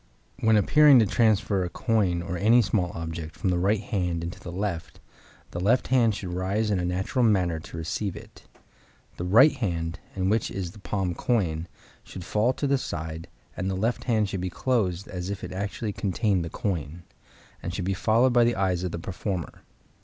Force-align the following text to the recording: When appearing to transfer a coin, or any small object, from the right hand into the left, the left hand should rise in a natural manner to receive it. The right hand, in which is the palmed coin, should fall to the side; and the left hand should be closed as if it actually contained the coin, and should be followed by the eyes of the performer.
When 0.39 0.57
appearing 0.57 0.97
to 0.97 1.05
transfer 1.05 1.63
a 1.63 1.69
coin, 1.69 2.23
or 2.23 2.35
any 2.35 2.63
small 2.63 2.91
object, 2.95 3.35
from 3.35 3.51
the 3.51 3.59
right 3.59 3.81
hand 3.83 4.23
into 4.23 4.39
the 4.39 4.51
left, 4.51 4.99
the 5.51 5.59
left 5.59 5.89
hand 5.89 6.15
should 6.15 6.33
rise 6.33 6.71
in 6.71 6.79
a 6.79 6.85
natural 6.85 7.23
manner 7.23 7.59
to 7.59 7.77
receive 7.77 8.15
it. 8.15 8.47
The 9.17 9.23
right 9.25 9.51
hand, 9.51 9.99
in 10.15 10.27
which 10.27 10.49
is 10.49 10.71
the 10.71 10.79
palmed 10.79 11.17
coin, 11.17 11.67
should 12.03 12.25
fall 12.25 12.51
to 12.53 12.65
the 12.65 12.79
side; 12.79 13.27
and 13.55 13.69
the 13.69 13.75
left 13.75 14.05
hand 14.05 14.27
should 14.27 14.41
be 14.41 14.49
closed 14.49 15.07
as 15.07 15.29
if 15.29 15.43
it 15.43 15.51
actually 15.53 15.93
contained 15.93 16.43
the 16.43 16.49
coin, 16.49 17.03
and 17.61 17.71
should 17.71 17.85
be 17.85 17.93
followed 17.93 18.33
by 18.33 18.43
the 18.43 18.55
eyes 18.55 18.83
of 18.83 18.91
the 18.91 18.97
performer. 18.97 19.61